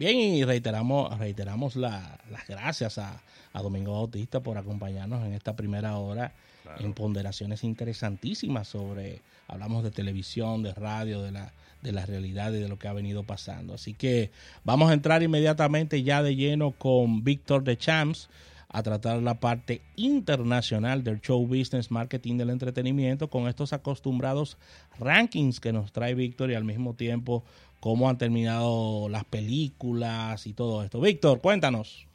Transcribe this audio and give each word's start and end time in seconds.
Bien, 0.00 0.16
y 0.16 0.44
reiteramos, 0.44 1.18
reiteramos 1.18 1.76
las 1.76 2.08
gracias 2.48 2.96
a, 2.96 3.20
Domingo 3.52 3.92
Bautista 3.92 4.40
por 4.40 4.56
acompañarnos 4.56 5.26
en 5.26 5.34
esta 5.34 5.54
primera 5.56 5.98
hora 5.98 6.32
en 6.78 6.94
ponderaciones 6.94 7.64
interesantísimas 7.64 8.66
sobre, 8.66 9.20
hablamos 9.46 9.84
de 9.84 9.90
televisión, 9.90 10.62
de 10.62 10.72
radio, 10.72 11.20
de 11.20 11.32
la, 11.32 11.52
de 11.82 11.92
la 11.92 12.06
realidad 12.06 12.50
y 12.54 12.60
de 12.60 12.68
lo 12.70 12.78
que 12.78 12.88
ha 12.88 12.94
venido 12.94 13.24
pasando. 13.24 13.74
Así 13.74 13.92
que 13.92 14.30
vamos 14.64 14.90
a 14.90 14.94
entrar 14.94 15.22
inmediatamente 15.22 16.02
ya 16.02 16.22
de 16.22 16.34
lleno 16.34 16.70
con 16.70 17.22
Víctor 17.22 17.62
de 17.62 17.76
Champs 17.76 18.30
a 18.72 18.82
tratar 18.82 19.20
la 19.20 19.34
parte 19.34 19.82
internacional 19.96 21.02
del 21.02 21.20
show 21.20 21.44
business, 21.46 21.90
marketing 21.90 22.38
del 22.38 22.50
entretenimiento, 22.50 23.28
con 23.28 23.48
estos 23.48 23.74
acostumbrados 23.74 24.56
rankings 24.98 25.60
que 25.60 25.72
nos 25.72 25.92
trae 25.92 26.14
Víctor 26.14 26.50
y 26.50 26.54
al 26.54 26.64
mismo 26.64 26.94
tiempo 26.94 27.44
cómo 27.80 28.08
han 28.08 28.18
terminado 28.18 29.08
las 29.08 29.24
películas 29.24 30.46
y 30.46 30.52
todo 30.52 30.82
esto. 30.84 31.00
Víctor, 31.00 31.40
cuéntanos. 31.40 32.06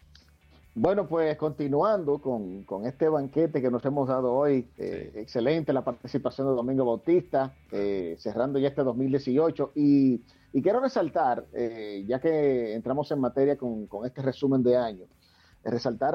Bueno, 0.78 1.08
pues 1.08 1.38
continuando 1.38 2.20
con, 2.20 2.66
este 2.86 3.08
banquete 3.08 3.62
que 3.62 3.72
nos 3.72 3.84
hemos 3.86 4.10
dado 4.10 4.34
hoy, 4.34 4.68
eh, 4.78 5.14
excelente 5.16 5.72
la 5.72 5.86
participación 5.86 6.48
de 6.48 6.54
Domingo 6.54 6.84
Bautista, 6.84 7.54
eh, 7.72 8.18
cerrando 8.20 8.60
ya 8.60 8.68
este 8.68 8.84
2018. 8.84 9.72
Y, 9.74 10.22
quiero 10.62 10.82
resaltar, 10.82 11.46
eh, 11.54 12.04
ya 12.08 12.20
que 12.20 12.74
entramos 12.74 13.10
en 13.12 13.22
materia 13.22 13.58
con, 13.58 13.88
con 13.88 14.06
este 14.06 14.22
resumen 14.22 14.64
de 14.64 14.76
año, 14.76 15.06
resaltar 15.64 16.14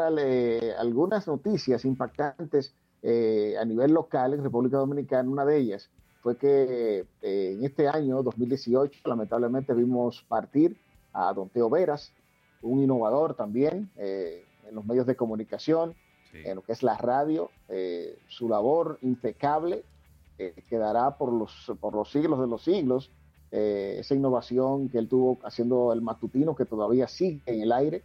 algunas 0.79 1.27
noticias 1.27 1.85
impactantes 1.85 2.75
a 3.03 3.65
nivel 3.65 3.93
local 3.93 4.35
en 4.35 4.43
República 4.43 4.77
Dominicana. 4.77 5.29
Una 5.29 5.47
de 5.47 5.57
ellas 5.57 5.91
fue 6.23 6.37
que 6.37 7.07
en 7.23 7.65
este 7.65 7.89
año 7.89 8.23
2018 8.23 9.01
lamentablemente 9.09 9.75
vimos 9.75 10.25
partir 10.29 10.77
a 11.13 11.33
Don 11.33 11.49
Teo 11.49 11.71
Veras, 11.71 12.13
un 12.63 12.83
innovador 12.83 13.35
también 13.35 13.91
en 13.97 14.75
los 14.75 14.85
medios 14.85 15.07
de 15.07 15.17
comunicación, 15.17 15.95
en 16.33 16.57
lo 16.57 16.63
que 16.63 16.73
es 16.73 16.83
la 16.83 16.97
radio, 16.99 17.51
su 18.29 18.49
labor 18.49 18.99
impecable 19.03 19.85
quedará 20.69 21.17
por 21.17 21.33
los, 21.33 21.73
por 21.81 21.95
los 21.95 22.11
siglos 22.11 22.41
de 22.41 22.47
los 22.47 22.63
siglos, 22.63 23.11
esa 23.51 24.15
innovación 24.15 24.89
que 24.89 24.99
él 24.99 25.09
tuvo 25.09 25.39
haciendo 25.45 25.93
el 25.93 26.03
matutino 26.03 26.55
que 26.55 26.65
todavía 26.65 27.09
sigue 27.09 27.41
en 27.47 27.63
el 27.63 27.73
aire, 27.73 28.03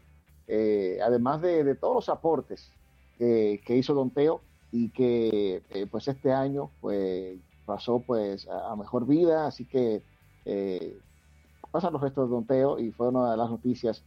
eh, 0.48 1.00
además 1.04 1.42
de, 1.42 1.76
todos 1.76 1.96
los 1.96 2.10
aportes 2.10 2.72
que 3.18 3.62
hizo 3.70 3.94
Don 3.94 4.10
Teo 4.10 4.42
y 4.72 4.90
que 4.90 5.64
eh, 5.70 5.88
pues 5.90 6.08
este 6.08 6.34
año 6.34 6.70
pues 6.82 7.38
pasó 7.66 8.00
pues 8.00 8.48
a, 8.48 8.76
mejor 8.76 9.06
vida, 9.06 9.48
así 9.48 9.66
que 9.66 10.04
eh, 10.46 10.98
pasan 11.72 11.94
los 11.94 12.02
restos 12.02 12.30
de 12.30 12.36
Don 12.36 12.46
Teo 12.46 12.80
y 12.80 12.92
fue 12.92 13.10
una 13.10 13.32
de 13.32 13.38
las 13.38 13.50
noticias 13.50 14.04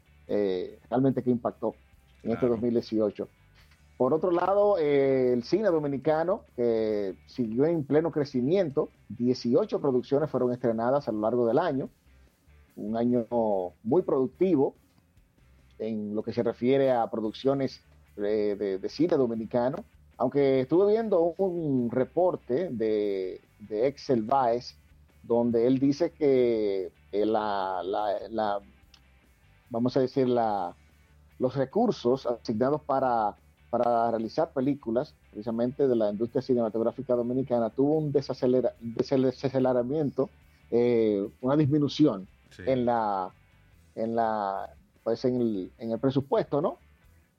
realmente 0.90 1.22
que 1.22 1.30
impactó 1.30 1.74
en 2.22 2.32
este 2.32 2.46
2018. 2.46 3.28
Por 3.96 4.14
otro 4.14 4.30
lado, 4.30 4.78
el 4.78 5.42
cine 5.42 5.68
dominicano 5.70 6.42
que 6.54 7.16
siguió 7.26 7.64
en 7.64 7.82
pleno 7.82 8.12
crecimiento, 8.12 8.90
18 9.08 9.80
producciones 9.80 10.30
fueron 10.30 10.52
estrenadas 10.52 11.08
a 11.08 11.12
lo 11.12 11.20
largo 11.20 11.46
del 11.48 11.58
año, 11.58 11.90
un 12.76 12.96
año 12.96 13.26
muy 13.82 14.02
productivo, 14.02 14.76
en 15.80 16.14
lo 16.14 16.22
que 16.22 16.32
se 16.32 16.44
refiere 16.44 16.92
a 16.92 17.10
producciones 17.10 17.82
de, 18.16 18.80
cine 18.88 19.16
dominicano. 19.16 19.84
Aunque 20.18 20.60
estuve 20.60 20.92
viendo 20.92 21.34
un 21.38 21.90
reporte 21.90 22.68
de, 22.70 23.40
Excel 23.70 24.22
Baez, 24.22 24.76
donde 25.22 25.66
él 25.66 25.78
dice 25.78 26.10
que 26.10 26.92
eh, 27.12 27.26
la, 27.26 27.82
la, 27.84 28.60
vamos 29.70 29.96
a 29.96 30.00
decir, 30.00 30.28
la, 30.28 30.74
los 31.38 31.54
recursos 31.54 32.26
asignados 32.26 32.82
para, 32.82 33.36
para 33.70 34.10
realizar 34.10 34.52
películas, 34.52 35.14
precisamente 35.30 35.86
de 35.86 35.94
la 35.94 36.10
industria 36.10 36.42
cinematográfica 36.42 37.14
dominicana, 37.14 37.70
tuvo 37.70 37.98
un 37.98 38.10
desaceleramiento, 38.10 40.28
eh, 40.72 41.28
una 41.40 41.56
disminución 41.56 42.26
en 42.58 42.84
la 42.84 43.30
en 43.94 44.16
la 44.16 44.68
pues 45.04 45.24
en 45.24 45.40
el, 45.40 45.72
en 45.78 45.92
el 45.92 45.98
presupuesto, 45.98 46.60
¿no? 46.60 46.78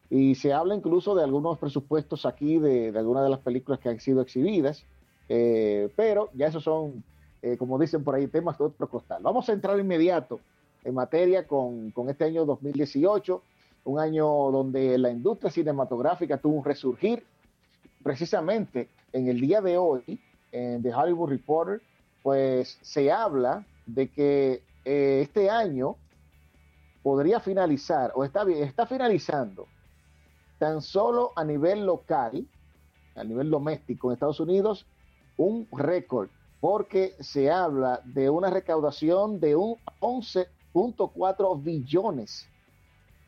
Y 0.09 0.35
se 0.35 0.53
habla 0.53 0.75
incluso 0.75 1.13
de 1.13 1.23
algunos 1.23 1.59
presupuestos 1.59 2.25
aquí 2.25 2.57
de, 2.57 2.91
de 2.91 2.99
algunas 2.99 3.23
de 3.23 3.29
las 3.29 3.39
películas 3.39 3.79
que 3.79 3.89
han 3.89 3.99
sido 3.99 4.21
exhibidas, 4.21 4.85
eh, 5.29 5.89
pero 5.95 6.29
ya 6.33 6.47
esos 6.47 6.63
son, 6.63 7.03
eh, 7.43 7.55
como 7.57 7.77
dicen 7.77 8.03
por 8.03 8.15
ahí, 8.15 8.27
temas 8.27 8.57
de 8.57 8.65
otro 8.65 8.89
costal. 8.89 9.21
Vamos 9.21 9.47
a 9.47 9.53
entrar 9.53 9.79
inmediato 9.79 10.39
en 10.83 10.95
materia 10.95 11.47
con, 11.47 11.91
con, 11.91 12.09
este 12.09 12.25
año 12.25 12.45
2018, 12.45 13.41
un 13.85 13.99
año 13.99 14.25
donde 14.51 14.97
la 14.97 15.11
industria 15.11 15.51
cinematográfica 15.51 16.37
tuvo 16.37 16.55
un 16.55 16.65
resurgir. 16.65 17.23
Precisamente 18.01 18.89
en 19.13 19.27
el 19.27 19.39
día 19.39 19.61
de 19.61 19.77
hoy, 19.77 20.19
en 20.51 20.81
The 20.81 20.93
Hollywood 20.93 21.29
Reporter, 21.29 21.81
pues 22.23 22.79
se 22.81 23.11
habla 23.11 23.65
de 23.85 24.07
que 24.07 24.63
eh, 24.85 25.19
este 25.21 25.49
año 25.49 25.95
podría 27.03 27.39
finalizar 27.39 28.11
o 28.15 28.23
está, 28.23 28.43
está 28.49 28.85
finalizando 28.85 29.67
tan 30.59 30.81
solo 30.81 31.31
a 31.35 31.43
nivel 31.43 31.85
local, 31.85 32.45
a 33.15 33.23
nivel 33.23 33.49
doméstico 33.49 34.09
en 34.09 34.13
Estados 34.13 34.39
Unidos, 34.39 34.85
un 35.37 35.67
récord, 35.71 36.29
porque 36.59 37.15
se 37.19 37.49
habla 37.49 38.01
de 38.03 38.29
una 38.29 38.49
recaudación 38.49 39.39
de 39.39 39.55
un 39.55 39.77
11.4 40.01 41.63
billones 41.63 42.47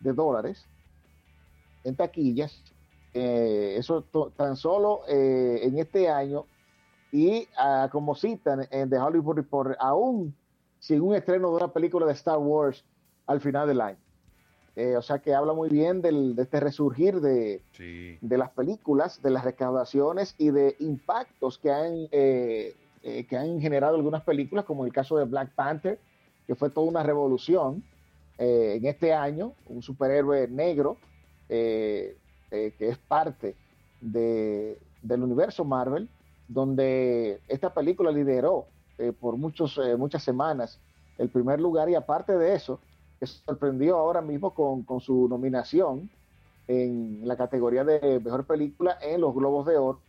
de 0.01 0.13
dólares 0.13 0.65
en 1.83 1.95
taquillas. 1.95 2.61
Eh, 3.13 3.75
eso 3.77 4.03
tan 4.35 4.55
solo 4.55 5.01
eh, 5.07 5.61
en 5.63 5.79
este 5.79 6.09
año. 6.09 6.45
Y 7.13 7.47
ah, 7.57 7.89
como 7.91 8.15
citan 8.15 8.67
en 8.71 8.89
The 8.89 8.97
Hollywood 8.97 9.35
Reporter, 9.35 9.77
aún 9.79 10.35
sin 10.79 11.01
un 11.01 11.15
estreno 11.15 11.49
de 11.49 11.55
una 11.57 11.73
película 11.73 12.05
de 12.05 12.13
Star 12.13 12.37
Wars 12.37 12.83
al 13.27 13.41
final 13.41 13.67
del 13.67 13.81
año. 13.81 13.97
Eh, 14.75 14.95
o 14.95 15.01
sea 15.01 15.19
que 15.19 15.33
habla 15.33 15.51
muy 15.51 15.67
bien 15.67 16.01
de 16.01 16.33
este 16.41 16.61
resurgir 16.61 17.19
de, 17.19 17.61
de, 18.21 18.37
las 18.37 18.51
películas, 18.51 19.21
de 19.21 19.29
las 19.29 19.43
recaudaciones 19.43 20.33
y 20.37 20.51
de 20.51 20.77
impactos 20.79 21.57
que 21.57 21.71
han, 21.71 22.07
eh, 22.11 22.73
eh, 23.03 23.25
que 23.25 23.35
han 23.35 23.59
generado 23.59 23.97
algunas 23.97 24.23
películas, 24.23 24.63
como 24.63 24.85
el 24.85 24.93
caso 24.93 25.17
de 25.17 25.25
Black 25.25 25.49
Panther, 25.55 25.99
que 26.47 26.55
fue 26.55 26.69
toda 26.69 26.87
una 26.87 27.03
revolución 27.03 27.83
en 28.37 28.83
este 28.87 29.13
año, 29.13 29.53
un 29.67 29.83
superhéroe 29.83 30.47
negro 30.47 30.97
que 31.47 32.15
es 32.49 32.97
parte 32.97 33.55
de, 33.99 34.79
del 35.03 35.21
universo 35.21 35.63
Marvel, 35.63 36.09
donde 36.47 37.39
esta 37.47 37.71
película 37.71 38.09
lideró 38.09 38.65
por 39.19 39.37
muchos, 39.37 39.79
muchas 39.99 40.23
semanas 40.23 40.79
el 41.19 41.29
primer 41.29 41.59
lugar 41.59 41.87
y 41.87 41.93
aparte 41.93 42.35
de 42.35 42.55
eso, 42.55 42.79
que 43.21 43.27
sorprendió 43.27 43.97
ahora 43.97 44.19
mismo 44.19 44.51
con, 44.51 44.99
su 44.99 45.27
nominación 45.29 46.09
en 46.67 47.21
la 47.23 47.37
categoría 47.37 47.83
de 47.83 48.19
mejor 48.19 48.45
película 48.45 48.97
en 48.99 49.21
los 49.21 49.35
Globos 49.35 49.67
de 49.67 49.77
Oro, 49.77 50.01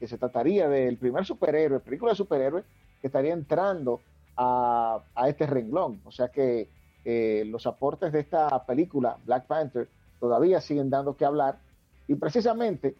que 0.00 0.08
se 0.08 0.18
trataría 0.18 0.68
del 0.68 0.96
primer 0.96 1.24
superhéroe, 1.24 1.78
película 1.78 2.10
de 2.10 2.16
superhéroe, 2.16 2.64
que 3.00 3.06
estaría 3.06 3.34
entrando 3.34 4.00
a, 4.36 5.00
este 5.28 5.46
renglón. 5.46 6.00
O 6.04 6.10
sea 6.10 6.26
que 6.26 6.68
eh, 7.04 7.44
los 7.46 7.68
aportes 7.68 8.12
de 8.12 8.18
esta 8.18 8.66
película, 8.66 9.16
Black 9.24 9.46
Panther, 9.46 9.88
todavía 10.18 10.60
siguen 10.60 10.90
dando 10.90 11.16
que 11.16 11.24
hablar. 11.24 11.60
Y 12.08 12.16
precisamente 12.16 12.96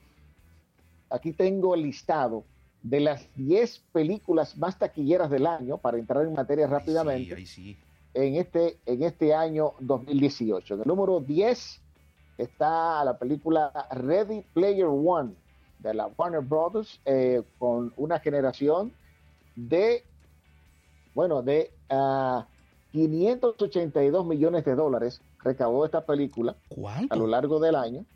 aquí 1.11 1.33
tengo 1.33 1.75
el 1.75 1.83
listado 1.83 2.45
de 2.85 3.01
las 3.01 3.29
10 3.35 3.81
películas 3.91 4.57
más 4.57 4.79
taquilleras 4.79 5.29
del 5.29 5.45
año, 5.45 5.79
para 5.79 5.99
entrar 5.99 6.25
en 6.25 6.35
materia 6.35 6.69
rápidamente. 6.69 7.45
sí 7.47 7.77
en 8.17 8.37
este, 8.37 8.79
en 8.87 9.03
este 9.03 9.35
año 9.35 9.75
2018. 9.81 10.75
En 10.75 10.81
el 10.81 10.87
número 10.87 11.21
10 11.21 11.83
está 12.39 13.05
la 13.05 13.19
película 13.19 13.71
Ready 13.91 14.43
Player 14.55 14.87
One 14.87 15.35
de 15.81 15.93
la 15.93 16.07
Warner 16.17 16.41
Brothers 16.41 16.99
eh, 17.05 17.43
con 17.59 17.93
una 17.97 18.19
generación 18.19 18.93
de, 19.55 20.03
bueno, 21.15 21.43
de 21.43 21.71
582 22.93 24.21
ah, 24.21 24.29
millones 24.29 24.65
de 24.65 24.75
dólares 24.75 25.21
recaudó 25.45 25.85
esta 25.85 26.07
película 26.07 26.57
a 27.11 27.17
lo 27.17 27.27
largo 27.27 27.61
del 27.61 27.75
año. 27.77 28.07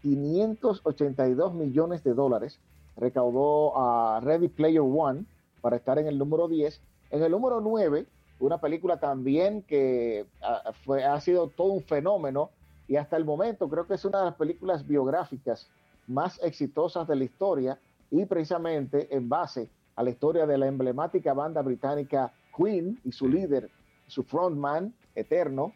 582 0.00 1.54
millones 1.54 2.02
de 2.02 2.14
dólares 2.14 2.58
recaudó 2.96 3.76
a 3.76 4.20
Ready 4.20 4.48
Player 4.48 4.80
One 4.80 5.26
para 5.60 5.76
estar 5.76 5.98
en 5.98 6.06
el 6.06 6.16
número 6.18 6.48
10. 6.48 6.80
En 7.10 7.22
el 7.22 7.30
número 7.30 7.60
9 7.60 8.06
una 8.44 8.58
película 8.58 8.98
también 8.98 9.62
que 9.62 10.26
ha, 10.42 10.72
fue, 10.84 11.04
ha 11.04 11.20
sido 11.20 11.48
todo 11.48 11.72
un 11.72 11.82
fenómeno 11.82 12.50
y 12.86 12.96
hasta 12.96 13.16
el 13.16 13.24
momento 13.24 13.68
creo 13.68 13.86
que 13.86 13.94
es 13.94 14.04
una 14.04 14.18
de 14.18 14.24
las 14.26 14.34
películas 14.34 14.86
biográficas 14.86 15.70
más 16.06 16.40
exitosas 16.42 17.08
de 17.08 17.16
la 17.16 17.24
historia 17.24 17.78
y 18.10 18.24
precisamente 18.26 19.14
en 19.14 19.28
base 19.28 19.68
a 19.96 20.02
la 20.02 20.10
historia 20.10 20.46
de 20.46 20.58
la 20.58 20.66
emblemática 20.66 21.32
banda 21.32 21.62
británica 21.62 22.32
Queen 22.56 23.00
y 23.04 23.12
su 23.12 23.28
líder, 23.28 23.70
su 24.06 24.22
frontman 24.22 24.94
eterno, 25.14 25.72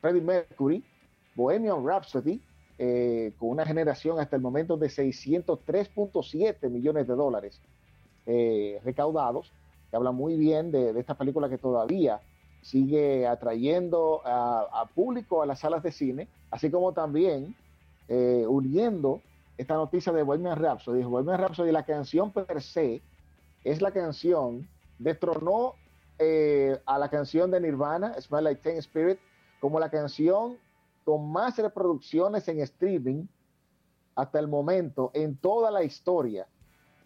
Freddie 0.00 0.20
Mercury, 0.20 0.84
Bohemian 1.34 1.84
Rhapsody, 1.84 2.40
eh, 2.78 3.32
con 3.38 3.50
una 3.50 3.64
generación 3.64 4.20
hasta 4.20 4.36
el 4.36 4.42
momento 4.42 4.76
de 4.76 4.88
603.7 4.88 6.68
millones 6.68 7.06
de 7.06 7.14
dólares 7.14 7.60
eh, 8.26 8.80
recaudados, 8.84 9.52
habla 9.96 10.12
muy 10.12 10.36
bien 10.36 10.70
de, 10.70 10.98
esta 10.98 11.14
película 11.14 11.48
que 11.48 11.58
todavía 11.58 12.20
sigue 12.62 13.26
atrayendo 13.26 14.22
a, 14.24 14.88
público 14.94 15.42
a 15.42 15.46
las 15.46 15.60
salas 15.60 15.82
de 15.82 15.92
cine, 15.92 16.28
así 16.50 16.70
como 16.70 16.92
también 16.92 17.54
eh, 18.08 18.44
uniendo 18.48 19.20
esta 19.56 19.74
noticia 19.74 20.12
de 20.12 20.22
Bohemian 20.22 20.58
Rhapsody. 20.58 21.02
Bohemian 21.02 21.38
Rhapsody, 21.38 21.72
la 21.72 21.84
canción 21.84 22.30
per 22.30 22.62
se, 22.62 23.02
es 23.64 23.80
la 23.80 23.90
canción, 23.90 24.68
destronó 24.98 25.74
a 26.86 26.98
la 26.98 27.10
canción 27.10 27.50
de 27.50 27.60
Nirvana, 27.60 28.18
Smell 28.20 28.44
Like 28.44 28.62
Teen 28.62 28.78
Spirit, 28.78 29.18
como 29.60 29.78
la 29.78 29.90
canción 29.90 30.56
con 31.04 31.30
más 31.30 31.56
reproducciones 31.56 32.48
en 32.48 32.60
streaming 32.60 33.26
hasta 34.16 34.40
el 34.40 34.48
momento 34.48 35.10
en 35.14 35.36
toda 35.36 35.70
la 35.70 35.84
historia. 35.84 36.46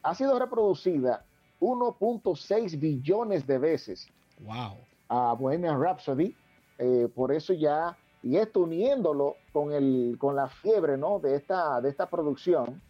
Ha 0.02 0.14
sido 0.14 0.38
reproducida 0.38 1.24
1.6 1.60 2.78
billones 2.78 3.46
de 3.46 3.58
veces. 3.58 4.08
Wow. 4.40 4.78
A 5.08 5.34
Bohemian 5.34 5.80
Rhapsody. 5.80 6.34
Eh, 6.78 7.08
por 7.14 7.32
eso 7.32 7.52
ya, 7.52 7.96
y 8.22 8.36
esto 8.36 8.60
uniéndolo 8.60 9.36
con, 9.52 9.72
el, 9.72 10.16
con 10.18 10.34
la 10.34 10.48
fiebre 10.48 10.96
¿no? 10.96 11.18
de, 11.18 11.36
esta, 11.36 11.80
de 11.80 11.90
esta 11.90 12.08
producción 12.08 12.80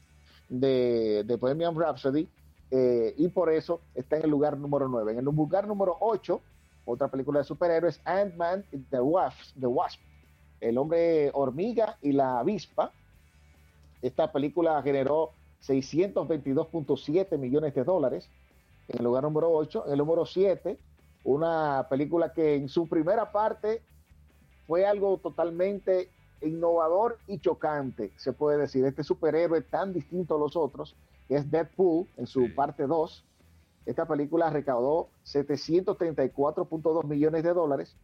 de, 0.49 1.25
de 1.25 1.37
Bohemian 1.37 1.77
Rhapsody, 1.77 2.29
eh, 2.71 3.15
y 3.17 3.29
por 3.29 3.51
eso 3.51 3.81
está 3.95 4.17
en 4.17 4.25
el 4.25 4.31
lugar 4.31 4.57
número 4.57 4.89
9. 4.89 5.13
En 5.13 5.19
el 5.19 5.25
lugar 5.25 5.67
número 5.67 5.97
8, 6.01 6.41
otra 6.85 7.09
película 7.09 7.41
de 7.41 7.45
superhéroes, 7.45 8.01
Ant-Man 8.05 8.65
The 8.91 9.01
Wasp, 9.01 9.59
The 9.59 9.67
Wasp 9.67 10.01
el 10.61 10.79
hombre 10.79 11.31
hormiga 11.33 11.97
y 12.03 12.13
la 12.13 12.39
avispa. 12.41 12.93
Esta 14.03 14.31
película 14.33 14.81
generó 14.83 15.31
622.7 15.67 17.39
millones 17.39 17.75
de 17.75 17.85
dólares 17.85 18.29
en 18.91 18.99
el 18.99 19.05
lugar 19.05 19.23
número 19.23 19.51
8. 19.51 19.85
En 19.87 19.93
el 19.93 19.99
número 19.99 20.27
7, 20.27 20.79
una 21.25 21.87
película 21.89 22.33
que 22.33 22.57
en 22.57 22.69
su 22.69 22.89
primera 22.89 23.31
parte 23.33 23.83
fue 24.67 24.87
algo 24.87 25.19
totalmente 25.19 26.11
innovador 26.43 27.19
y 27.27 27.39
chocante, 27.39 28.13
se 28.17 28.33
puede 28.33 28.59
decir. 28.59 28.85
Este 28.85 29.05
superhéroe 29.05 29.61
tan 29.63 29.93
distinto 29.93 30.37
a 30.37 30.39
los 30.39 30.57
otros, 30.57 30.97
que 31.29 31.37
es 31.37 31.51
Deadpool, 31.51 32.07
en 32.17 32.27
su 32.27 32.55
parte 32.55 32.87
2. 32.87 33.25
Esta 33.87 34.07
película 34.07 34.51
recaudó 34.51 35.09
734.2 35.25 37.05
millones 37.05 37.43
de 37.43 37.53
dólares 37.53 37.97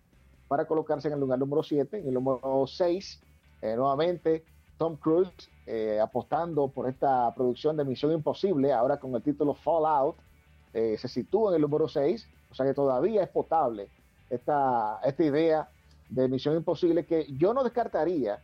para 0.49 0.67
colocarse 0.67 1.09
en 1.09 1.15
el 1.15 1.21
lugar 1.21 1.39
número 1.39 1.63
7. 1.63 1.99
En 1.99 2.09
el 2.09 2.15
número 2.15 2.67
6, 2.67 3.21
eh, 3.63 3.77
nuevamente, 3.77 4.45
Tom 4.79 4.97
Cruise 4.97 5.31
eh, 5.67 5.99
apostando 6.01 6.69
por 6.69 6.89
esta 6.89 7.35
producción 7.35 7.77
de 7.77 7.85
Misión 7.85 8.13
Imposible, 8.13 8.73
ahora 8.73 8.99
con 8.99 9.15
el 9.15 9.23
título 9.23 9.55
Fallout, 9.55 10.17
eh, 10.77 10.99
se 10.99 11.09
sitúa 11.09 11.51
en 11.51 11.57
el 11.57 11.63
número 11.63 11.89
6, 11.89 12.29
o 12.51 12.55
sea 12.55 12.67
que 12.67 12.75
todavía 12.75 13.23
es 13.23 13.29
potable 13.29 13.89
esta, 14.31 15.01
esta 15.05 15.25
idea 15.25 15.69
de 16.09 16.29
Misión 16.29 16.57
Imposible 16.57 17.05
que 17.05 17.27
yo 17.39 17.55
no 17.55 17.65
descartaría 17.65 18.39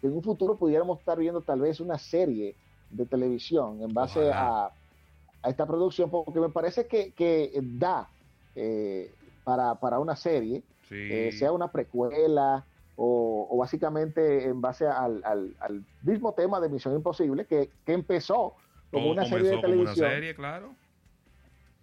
que 0.00 0.06
en 0.06 0.14
un 0.14 0.22
futuro 0.22 0.56
pudiéramos 0.56 0.98
estar 0.98 1.18
viendo 1.18 1.40
tal 1.40 1.60
vez 1.60 1.80
una 1.80 1.98
serie 1.98 2.54
de 2.90 3.06
televisión 3.06 3.80
en 3.82 3.92
base 3.92 4.30
a, 4.32 4.70
esta 5.44 5.66
producción, 5.66 6.10
porque 6.10 6.40
me 6.40 6.48
parece 6.48 6.86
que, 6.88 7.12
que 7.12 7.52
da 7.62 8.08
para, 9.44 9.76
para 9.76 10.00
una 10.00 10.16
serie 10.16 10.62
eh, 10.90 11.30
sea 11.32 11.52
una 11.52 11.70
precuela 11.70 12.64
o, 12.96 13.56
básicamente 13.58 14.44
en 14.44 14.60
base 14.60 14.86
al, 14.86 15.54
mismo 16.02 16.32
tema 16.32 16.60
de 16.60 16.68
Misión 16.68 16.94
Imposible 16.94 17.44
que, 17.44 17.70
empezó 17.86 18.54
como 18.90 19.10
una 19.10 19.24
serie 19.26 19.50
de 19.50 19.58
televisión. 19.58 20.34
claro. 20.34 20.74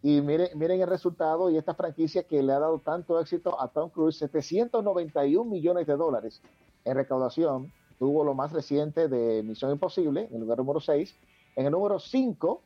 Y 0.05 0.19
miren, 0.19 0.81
el 0.81 0.88
resultado 0.88 1.50
y 1.50 1.57
esta 1.57 1.73
franquicia 1.75 2.23
que 2.23 2.44
le 2.44 2.51
ha 2.51 2.59
dado 2.59 2.79
tanto 2.79 3.17
éxito 3.21 3.59
a 3.59 3.69
Tom 3.69 3.89
Cruise, 3.89 4.17
791 4.17 5.50
millones 5.50 5.88
de 5.88 5.95
dólares 5.95 6.41
en 6.83 6.95
recaudación. 6.95 7.71
Tuvo 7.97 8.25
lo 8.25 8.33
más 8.33 8.51
reciente 8.51 9.07
de 9.07 9.41
Misión 9.44 9.71
Imposible, 9.71 10.27
en 10.29 10.35
el 10.35 10.41
lugar 10.41 10.57
número 10.57 10.81
6. 10.81 11.15
En 11.55 11.65
el 11.67 11.71
número 11.71 12.00
5 12.00 12.61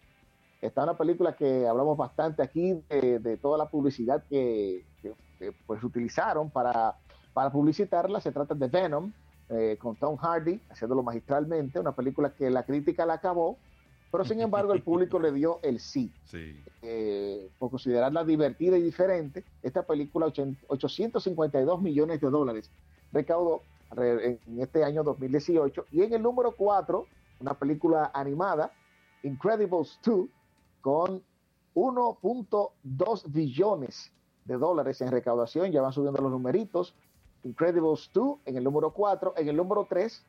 está 0.63 0.83
una 0.83 0.97
película 0.97 1.35
que 1.35 1.67
hablamos 1.67 1.95
bastante 1.95 2.41
aquí 2.41 2.81
de, 2.89 3.37
toda 3.39 3.59
la 3.59 3.69
publicidad 3.69 4.23
que, 4.27 4.83
pues 5.67 5.83
utilizaron 5.83 6.49
para, 6.49 6.95
para 7.33 7.51
publicitarla. 7.51 8.19
Se 8.19 8.31
trata 8.31 8.55
de 8.55 8.67
Venom, 8.67 9.11
eh, 9.49 9.77
con 9.79 9.95
Tom 9.95 10.17
Hardy, 10.17 10.59
haciéndolo 10.71 11.03
magistralmente, 11.03 11.79
una 11.79 11.93
película 11.93 12.33
que 12.33 12.49
la 12.49 12.63
crítica 12.63 13.05
la 13.05 13.13
acabó, 13.13 13.57
pero 14.11 14.25
sin 14.25 14.41
embargo 14.41 14.73
el 14.73 14.81
público 14.81 15.19
le 15.19 15.31
dio 15.31 15.59
el 15.63 15.79
sí. 15.79 16.11
Eh, 16.89 17.49
por 17.57 17.71
considerarla 17.71 18.23
divertida 18.23 18.77
y 18.77 18.81
diferente, 18.81 19.43
esta 19.61 19.83
película, 19.83 20.27
852 20.27 21.81
millones 21.81 22.21
de 22.21 22.29
dólares, 22.29 22.69
recaudó 23.11 23.61
en 23.97 24.39
este 24.59 24.83
año 24.85 25.03
2018. 25.03 25.85
Y 25.91 26.03
en 26.03 26.13
el 26.13 26.21
número 26.21 26.53
4, 26.55 27.05
una 27.41 27.53
película 27.55 28.11
animada, 28.13 28.71
Incredibles 29.23 29.99
2, 30.05 30.27
con 30.81 31.23
1.2 31.75 33.23
billones 33.27 34.11
de 34.45 34.57
dólares 34.57 35.01
en 35.01 35.11
recaudación, 35.11 35.71
ya 35.71 35.81
van 35.81 35.91
subiendo 35.91 36.21
los 36.21 36.31
numeritos. 36.31 36.95
Incredibles 37.43 38.09
2 38.13 38.39
en 38.45 38.57
el 38.57 38.63
número 38.63 38.91
4, 38.91 39.33
en 39.37 39.49
el 39.49 39.55
número 39.55 39.85
3, 39.89 40.23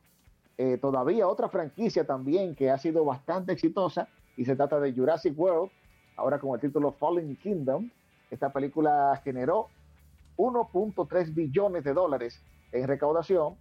eh, 0.59 0.77
todavía 0.77 1.29
otra 1.29 1.49
franquicia 1.49 2.05
también 2.05 2.57
que 2.57 2.69
ha 2.69 2.79
sido 2.79 3.05
bastante 3.05 3.53
exitosa 3.53 4.09
y 4.37 4.45
se 4.45 4.57
trata 4.57 4.81
de 4.81 4.93
Jurassic 4.93 5.39
World, 5.39 5.71
ahora 6.17 6.41
con 6.41 6.53
el 6.55 6.61
título 6.61 6.91
Fallen 6.93 7.37
Kingdom. 7.37 7.89
Esta 8.29 8.53
película 8.53 9.21
generó 9.23 9.69
1.3 10.37 11.33
billones 11.33 11.85
de 11.85 11.95
dólares 11.95 12.43
en 12.73 12.89
recaudación. 12.89 13.55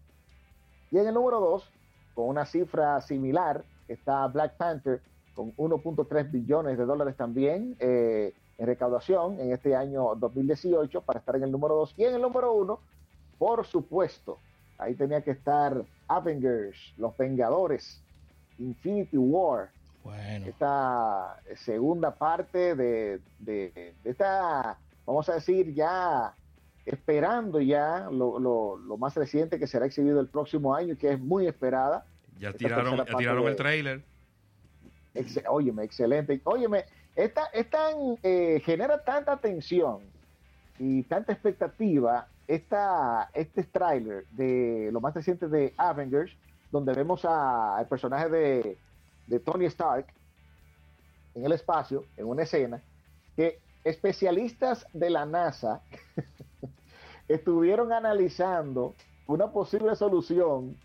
Y 0.89 0.97
en 0.97 1.07
el 1.07 1.13
número 1.13 1.39
2, 1.39 1.71
con 2.15 2.29
una 2.29 2.45
cifra 2.45 2.99
similar, 3.01 3.63
está 3.87 4.25
Black 4.27 4.57
Panther 4.57 5.01
con 5.35 5.55
1.3 5.55 6.31
billones 6.31 6.79
de 6.79 6.85
dólares 6.85 7.15
también. 7.15 7.75
Eh, 7.79 8.33
en 8.57 8.65
recaudación 8.65 9.39
en 9.39 9.51
este 9.51 9.75
año 9.75 10.15
2018 10.15 11.01
para 11.01 11.19
estar 11.19 11.35
en 11.35 11.43
el 11.43 11.51
número 11.51 11.75
2 11.75 11.93
y 11.97 12.05
en 12.05 12.15
el 12.15 12.21
número 12.23 12.53
1, 12.53 12.79
por 13.37 13.67
supuesto, 13.67 14.39
ahí 14.79 14.95
tenía 14.95 15.21
que 15.21 15.29
estar 15.29 15.85
Avengers, 16.07 16.77
Los 16.97 17.15
Vengadores, 17.17 18.01
Infinity 18.59 19.17
War. 19.17 19.69
Bueno. 20.03 20.45
Esta 20.47 21.41
segunda 21.55 22.15
parte 22.15 22.75
de, 22.75 23.19
de, 23.39 23.93
esta, 24.05 24.77
vamos 25.05 25.27
a 25.27 25.33
decir, 25.33 25.73
ya 25.73 26.33
esperando 26.85 27.59
ya 27.59 28.07
lo, 28.09 28.39
lo, 28.39 28.97
más 28.97 29.15
reciente 29.15 29.59
que 29.59 29.67
será 29.67 29.85
exhibido 29.85 30.21
el 30.21 30.27
próximo 30.27 30.73
año 30.73 30.93
y 30.93 30.97
que 30.97 31.11
es 31.11 31.19
muy 31.19 31.45
esperada. 31.45 32.05
Ya 32.39 32.53
tiraron, 32.53 32.97
ya 32.97 33.17
tiraron 33.17 33.47
el 33.47 33.55
trailer. 33.57 34.01
óyeme, 35.49 35.83
excelente. 35.83 36.39
Óyeme, 36.45 36.85
esta, 37.17 37.49
eh, 38.23 38.61
genera 38.63 39.03
tanta 39.03 39.37
tensión 39.37 39.99
y 40.79 41.03
tanta 41.03 41.33
expectativa 41.33 42.27
esta, 42.47 43.29
este 43.33 43.63
tráiler 43.63 44.25
de 44.29 44.89
lo 44.91 45.01
más 45.01 45.13
reciente 45.13 45.47
de 45.47 45.73
Avengers, 45.77 46.31
donde 46.71 46.93
vemos 46.93 47.25
al 47.25 47.87
personaje 47.87 48.29
de, 48.29 48.77
de 49.27 49.39
Tony 49.39 49.65
Stark 49.65 50.05
en 51.35 51.45
el 51.45 51.51
espacio, 51.51 52.05
en 52.15 52.25
una 52.25 52.43
escena, 52.43 52.81
que 53.35 53.59
especialistas 53.83 54.85
de 54.93 55.09
la 55.09 55.25
NASA 55.25 55.81
estuvieron 57.27 57.91
analizando 57.93 58.95
una 59.27 59.51
posible 59.51 59.95
solución 59.95 60.77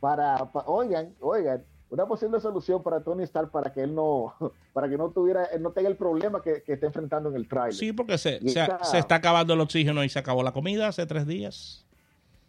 para, 0.00 0.44
para, 0.52 0.66
oigan, 0.68 1.14
oigan, 1.20 1.64
una 1.96 2.06
posible 2.06 2.38
solución 2.40 2.82
para 2.82 3.00
Tony 3.00 3.22
Stark 3.24 3.50
para 3.50 3.72
que 3.72 3.82
él 3.82 3.94
no, 3.94 4.34
para 4.72 4.88
que 4.88 4.98
no 4.98 5.10
tuviera, 5.10 5.48
no 5.58 5.70
tenga 5.72 5.88
el 5.88 5.96
problema 5.96 6.42
que, 6.42 6.62
está 6.66 6.86
enfrentando 6.86 7.30
en 7.30 7.36
el 7.36 7.48
trailer. 7.48 7.74
Sí, 7.74 7.92
porque 7.92 8.18
se, 8.18 8.38
se, 8.48 8.98
está 8.98 9.14
acabando 9.14 9.54
el 9.54 9.60
oxígeno 9.60 10.04
y 10.04 10.08
se 10.08 10.18
acabó 10.18 10.42
la 10.42 10.52
comida 10.52 10.88
hace 10.88 11.06
tres 11.06 11.26
días. 11.26 11.84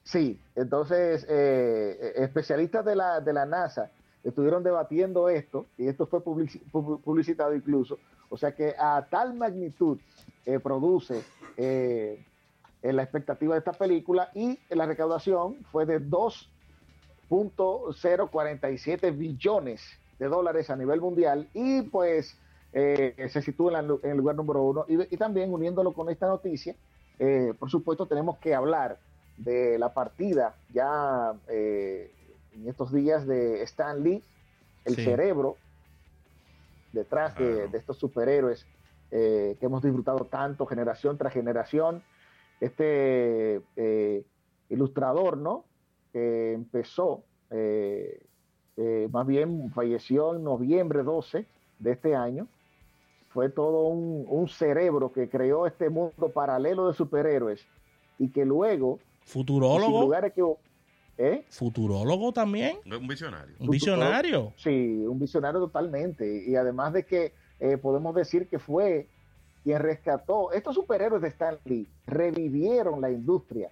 Sí, 0.03 0.39
entonces 0.55 1.25
eh, 1.29 2.13
especialistas 2.17 2.85
de 2.85 2.95
la, 2.95 3.19
de 3.19 3.33
la 3.33 3.45
NASA 3.45 3.91
estuvieron 4.23 4.63
debatiendo 4.63 5.29
esto 5.29 5.65
y 5.77 5.87
esto 5.87 6.07
fue 6.07 6.21
publicitado 6.21 7.55
incluso. 7.55 7.97
O 8.29 8.37
sea 8.37 8.53
que 8.53 8.75
a 8.77 9.07
tal 9.09 9.33
magnitud 9.33 9.97
eh, 10.45 10.59
produce 10.59 11.23
eh, 11.55 12.23
la 12.81 13.03
expectativa 13.03 13.55
de 13.55 13.59
esta 13.59 13.73
película 13.73 14.29
y 14.33 14.59
la 14.69 14.85
recaudación 14.85 15.57
fue 15.71 15.85
de 15.85 15.99
dos 15.99 16.49
0.047 17.29 19.17
billones 19.17 19.81
de 20.19 20.27
dólares 20.27 20.69
a 20.69 20.75
nivel 20.75 21.01
mundial 21.01 21.49
y 21.53 21.83
pues 21.83 22.37
eh, 22.73 23.27
se 23.29 23.41
sitúa 23.41 23.79
en, 23.79 23.99
el 24.03 24.17
lugar 24.17 24.35
número 24.35 24.61
uno. 24.63 24.85
Y, 24.87 25.17
también 25.17 25.53
uniéndolo 25.53 25.93
con 25.93 26.09
esta 26.09 26.27
noticia, 26.27 26.75
eh, 27.19 27.53
por 27.57 27.69
supuesto 27.69 28.05
tenemos 28.05 28.37
que 28.37 28.53
hablar 28.53 28.99
de 29.37 29.77
la 29.77 29.93
partida 29.93 30.55
ya 30.73 31.33
eh, 31.47 32.11
en 32.53 32.67
estos 32.67 32.91
días 32.91 33.27
de 33.27 33.61
Stan 33.63 34.03
Lee, 34.03 34.23
el 34.85 34.95
cerebro 34.95 35.57
detrás 36.93 37.37
de, 37.37 37.65
estos 37.73 37.97
superhéroes 37.97 38.65
que 39.09 39.57
hemos 39.61 39.83
disfrutado 39.83 40.25
tanto 40.25 40.65
generación 40.65 41.17
tras 41.17 41.33
generación. 41.33 42.03
Este 42.59 43.61
ilustrador, 44.69 45.37
¿no? 45.37 45.65
Que 46.17 46.53
empezó, 46.53 47.23
más 49.11 49.27
bien 49.27 49.71
falleció 49.71 50.35
en 50.35 50.43
noviembre 50.43 51.03
12 51.03 51.45
de 51.79 51.91
este 51.91 52.15
año. 52.15 52.47
Fue 53.29 53.49
todo 53.49 53.83
un 53.89 54.47
cerebro 54.47 55.11
que 55.11 55.29
creó 55.29 55.67
este 55.67 55.89
mundo 55.89 56.29
paralelo 56.33 56.87
de 56.87 56.93
superhéroes 56.95 57.65
y 58.17 58.29
que 58.29 58.45
luego 58.45 58.99
Futurólogo. 59.27 60.09
que, 60.33 60.57
¿eh? 61.17 61.43
Futurólogo 61.49 62.31
también. 62.31 62.77
Un 62.85 63.07
visionario. 63.07 63.55
Un 63.59 63.69
visionario. 63.69 64.53
Sí, 64.55 65.03
un 65.05 65.19
visionario 65.19 65.59
totalmente. 65.59 66.45
Y 66.47 66.55
además 66.55 66.93
de 66.93 67.05
que 67.05 67.33
eh, 67.59 67.77
podemos 67.77 68.15
decir 68.15 68.47
que 68.47 68.57
fue 68.57 69.07
quien 69.63 69.79
rescató. 69.79 70.51
Estos 70.53 70.75
superhéroes 70.75 71.21
de 71.21 71.27
Stan 71.27 71.57
Lee 71.65 71.87
revivieron 72.05 73.01
la 73.01 73.11
industria. 73.11 73.69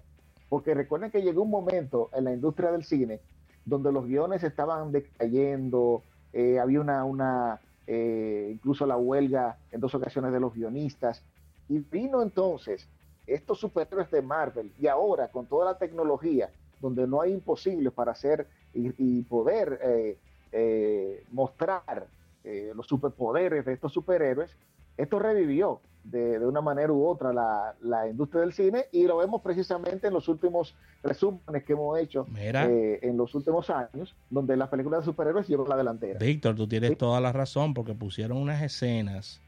Porque 0.50 0.74
recuerden 0.74 1.12
que 1.12 1.22
llegó 1.22 1.44
un 1.44 1.50
momento 1.50 2.10
en 2.14 2.26
la 2.26 2.34
industria 2.34 2.72
del 2.72 2.84
cine 2.84 3.20
donde 3.66 3.92
los 3.92 4.06
guiones 4.06 4.44
estaban 4.44 4.92
decayendo, 4.92 6.04
eh, 6.34 6.60
había 6.60 6.82
una, 6.82 7.04
una 7.04 7.60
incluso 7.88 8.88
la 8.88 8.98
huelga 8.98 9.58
en 9.72 9.80
dos 9.80 9.94
ocasiones 9.94 10.34
de 10.34 10.40
los 10.40 10.54
guionistas. 10.54 11.24
Y 11.70 11.80
vino 11.80 12.22
entonces 12.22 12.88
estos 13.28 13.60
superhéroes 13.60 14.12
de 14.12 14.22
Marvel 14.22 14.72
y 14.80 14.88
ahora 14.88 15.30
con 15.30 15.48
toda 15.48 15.66
la 15.66 15.78
tecnología, 15.78 16.50
donde 16.80 17.08
no 17.08 17.22
hay 17.22 17.34
imposible 17.34 17.92
para 17.92 18.12
hacer 18.12 18.48
y, 18.74 19.22
poder 19.24 19.80
eh, 19.82 20.18
eh, 20.52 21.24
mostrar 21.32 22.08
eh, 22.44 22.74
los 22.76 22.86
superpoderes 22.88 23.66
de 23.66 23.74
estos 23.74 23.94
superhéroes, 23.94 24.56
esto 24.98 25.18
revivió 25.18 25.80
de, 26.06 26.40
una 26.40 26.62
manera 26.62 26.92
u 26.92 27.06
otra 27.06 27.34
la, 27.34 28.08
industria 28.08 28.42
del 28.42 28.54
cine 28.54 28.86
y 28.92 29.04
lo 29.04 29.18
vemos 29.18 29.42
precisamente 29.42 30.08
en 30.08 30.14
los 30.14 30.28
últimos 30.28 30.76
resúmenes 31.04 31.64
que 31.64 31.74
hemos 31.74 32.00
hecho 32.00 32.26
en 32.38 33.18
los 33.18 33.34
últimos 33.36 33.70
años, 33.70 34.16
donde 34.30 34.56
las 34.56 34.70
películas 34.70 35.02
de 35.02 35.06
superhéroes 35.06 35.48
llevan 35.48 35.70
la 35.70 35.78
delantera. 35.78 36.20
Víctor, 36.20 36.56
tú 36.56 36.68
tienes 36.68 36.98
toda 36.98 37.20
la 37.20 37.32
razón 37.32 37.74
porque 37.74 37.94
pusieron 37.94 38.38
unas 38.38 38.62
escenas 38.62 39.42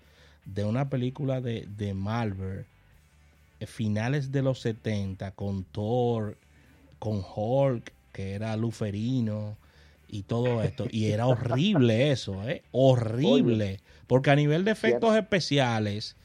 de 0.46 0.66
una 0.66 0.90
película 0.90 1.42
de, 1.42 1.68
de 1.78 1.94
Marvel 1.94 2.66
finales 3.66 4.32
de 4.32 4.44
los 4.44 4.60
70 4.60 5.32
con 5.32 5.64
Thor, 5.64 6.38
con 7.00 7.24
Hulk, 7.36 7.92
que 8.12 8.34
era 8.34 8.56
luferino 8.56 9.58
y 10.08 10.24
todo 10.24 10.62
esto. 10.62 10.86
Y 10.92 11.12
era 11.12 11.26
horrible 11.28 12.12
eso, 12.12 12.48
¿eh? 12.48 12.62
Horrible. 12.72 13.80
Porque 14.06 14.30
a 14.30 14.36
nivel 14.36 14.64
de 14.64 14.72
efectos 14.72 15.16
especiales 15.16 16.16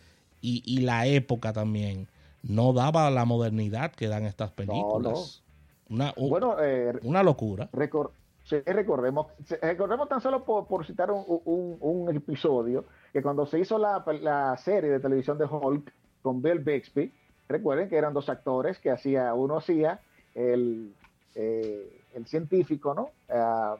y, 0.42 0.80
la 0.80 1.06
época 1.06 1.52
también, 1.52 2.08
no 2.42 2.72
daba 2.72 3.10
la 3.10 3.24
modernidad 3.24 3.92
que 3.92 4.08
dan 4.08 4.24
estas 4.26 4.50
películas. 4.50 5.42
Una, 5.88 6.12
bueno, 6.16 6.56
eh, 6.60 6.92
una 7.02 7.22
locura. 7.22 7.70
recordemos, 7.72 9.26
recordemos 9.62 10.08
tan 10.08 10.20
solo 10.20 10.44
por, 10.44 10.84
citar 10.84 11.10
un, 11.12 12.08
episodio, 12.14 12.84
que 13.12 13.22
cuando 13.22 13.46
se 13.46 13.60
hizo 13.60 13.78
la, 13.78 14.04
la 14.20 14.56
serie 14.56 14.90
de 14.90 15.00
televisión 15.00 15.38
de 15.38 15.44
Hulk 15.44 15.92
con 16.22 16.42
Bill 16.42 16.58
Bixby, 16.58 17.12
Recuerden 17.52 17.90
que 17.90 17.96
eran 17.96 18.14
dos 18.14 18.30
actores 18.30 18.78
que 18.78 18.90
hacía, 18.90 19.34
uno 19.34 19.58
hacía 19.58 20.00
el, 20.34 20.94
eh, 21.34 22.00
el 22.14 22.26
científico, 22.26 22.94
¿no? 22.94 23.10
Ah, 23.28 23.76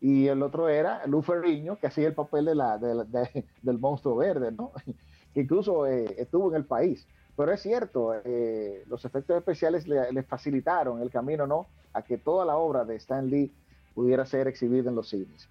y 0.00 0.26
el 0.28 0.42
otro 0.42 0.70
era 0.70 1.06
Lou 1.06 1.20
Ferrigno, 1.20 1.78
que 1.78 1.86
hacía 1.86 2.06
el 2.06 2.14
papel 2.14 2.46
de 2.46 2.54
la, 2.54 2.78
del 2.78 3.78
monstruo 3.78 4.16
verde, 4.16 4.52
¿no? 4.52 4.72
Que 5.34 5.40
incluso 5.40 5.86
eh, 5.86 6.14
estuvo 6.18 6.48
en 6.50 6.56
el 6.56 6.64
país. 6.64 7.06
Pero 7.36 7.52
es 7.52 7.60
cierto, 7.60 8.14
eh, 8.24 8.84
los 8.86 9.04
efectos 9.04 9.36
especiales 9.36 9.88
le, 9.88 10.22
facilitaron 10.22 11.02
el 11.02 11.10
camino, 11.10 11.46
¿no? 11.46 11.66
A 11.92 12.02
que 12.02 12.16
toda 12.16 12.44
la 12.44 12.56
obra 12.56 12.84
de 12.84 12.96
Stan 12.96 13.28
Lee 13.28 13.52
pudiera 13.94 14.24
ser 14.24 14.46
exhibida 14.46 14.88
en 14.88 14.96
los 14.96 15.08
cines. 15.08 15.48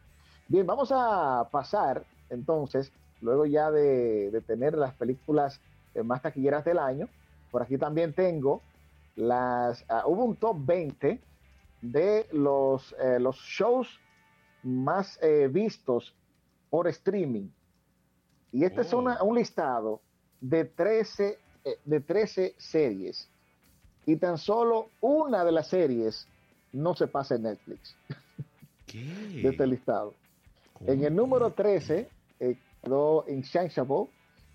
Bien, 0.47 0.65
vamos 0.65 0.91
a 0.93 1.47
pasar 1.51 2.03
entonces, 2.29 2.91
luego 3.21 3.45
ya 3.45 3.69
de, 3.69 4.41
tener 4.47 4.75
las 4.75 4.93
películas 4.93 5.59
más 6.03 6.21
taquilleras 6.21 6.63
del 6.63 6.79
año, 6.79 7.09
por 7.51 7.61
aquí 7.61 7.77
también 7.77 8.13
tengo 8.13 8.61
las. 9.15 9.85
Ah, 9.89 10.03
hubo 10.07 10.23
un 10.25 10.35
top 10.35 10.57
20 10.59 11.21
de 11.81 12.27
los, 12.31 12.95
eh, 12.99 13.19
los 13.19 13.35
shows 13.37 13.99
más 14.63 15.19
eh, 15.21 15.49
vistos 15.51 16.15
por 16.69 16.87
streaming. 16.87 17.49
Y 18.53 18.63
este 18.63 18.81
es 18.81 18.93
oh. 18.93 18.99
un 18.99 19.35
listado 19.35 19.99
de 20.39 20.63
13, 20.63 21.37
eh, 21.65 21.77
de 21.83 21.99
13 21.99 22.55
series. 22.57 23.27
Y 24.05 24.15
tan 24.15 24.37
solo 24.37 24.87
una 25.01 25.43
de 25.43 25.51
las 25.51 25.67
series 25.67 26.25
no 26.71 26.95
se 26.95 27.07
pasa 27.07 27.35
en 27.35 27.43
Netflix. 27.43 27.95
de 28.93 29.49
este 29.49 29.67
listado. 29.67 30.13
En 30.85 31.03
el 31.03 31.15
número 31.15 31.51
13 31.51 32.07
quedó 32.83 33.25
Insatiable 33.27 34.07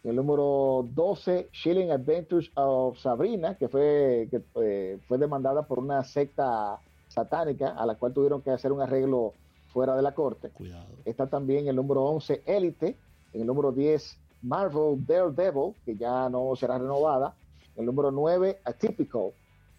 el 0.04 0.16
número 0.16 0.86
12, 0.94 1.48
Chilling 1.52 1.90
Adventures 1.90 2.50
of 2.54 2.98
Sabrina, 2.98 3.56
que 3.56 3.68
fue, 3.68 4.28
que, 4.30 4.42
eh, 4.62 4.98
fue 5.08 5.18
demandada 5.18 5.62
por 5.62 5.78
una 5.78 6.04
secta 6.04 6.78
satánica 7.08 7.70
a 7.70 7.84
la 7.84 7.96
cual 7.96 8.12
tuvieron 8.12 8.42
que 8.42 8.50
hacer 8.50 8.72
un 8.72 8.80
arreglo 8.80 9.34
fuera 9.72 9.96
de 9.96 10.02
la 10.02 10.14
corte. 10.14 10.50
Cuidado. 10.50 10.86
Está 11.04 11.26
también 11.26 11.68
el 11.68 11.76
número 11.76 12.04
11, 12.04 12.42
Elite. 12.46 12.96
En 13.38 13.42
el 13.42 13.46
número 13.46 13.70
10, 13.70 14.18
Marvel 14.42 15.06
Daredevil, 15.06 15.72
que 15.84 15.94
ya 15.94 16.28
no 16.28 16.56
será 16.56 16.76
renovada. 16.76 17.36
El 17.76 17.86
número 17.86 18.10
9, 18.10 18.58
Atypical. 18.64 19.30